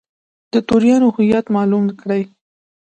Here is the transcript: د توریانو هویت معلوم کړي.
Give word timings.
د 0.53 0.53
توریانو 0.67 1.07
هویت 1.15 1.45
معلوم 1.55 1.85
کړي. 2.01 2.21